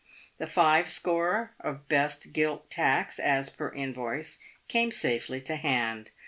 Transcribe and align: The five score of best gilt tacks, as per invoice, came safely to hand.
The 0.39 0.47
five 0.47 0.89
score 0.89 1.53
of 1.59 1.87
best 1.87 2.33
gilt 2.33 2.71
tacks, 2.71 3.19
as 3.19 3.51
per 3.51 3.71
invoice, 3.71 4.39
came 4.67 4.91
safely 4.91 5.41
to 5.41 5.57
hand. 5.57 6.09